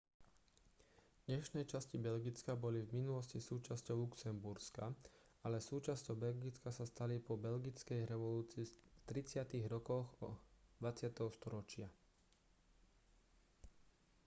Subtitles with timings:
[1.29, 4.85] dnešné časti belgicka boli v minulosti súčasťou luxemburska
[5.45, 8.73] ale súčasťou belgicka sa stali po belgickej revolúcii v
[9.09, 10.07] 30-tych rokoch
[10.81, 11.05] 20.
[11.37, 11.85] storočia